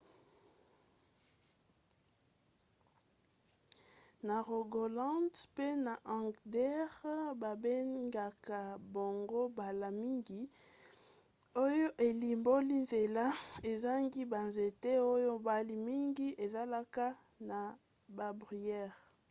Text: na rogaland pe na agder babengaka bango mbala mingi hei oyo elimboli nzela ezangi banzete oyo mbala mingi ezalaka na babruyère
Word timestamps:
na 4.27 4.35
rogaland 4.47 5.33
pe 5.55 5.67
na 5.85 5.93
agder 6.19 6.87
babengaka 7.41 8.59
bango 8.93 9.41
mbala 9.53 9.87
mingi 10.01 10.39
hei 10.49 10.51
oyo 11.65 11.87
elimboli 12.07 12.75
nzela 12.85 13.25
ezangi 13.71 14.21
banzete 14.31 14.91
oyo 15.13 15.29
mbala 15.41 15.73
mingi 15.87 16.27
ezalaka 16.45 17.05
na 17.49 17.59
babruyère 18.17 18.97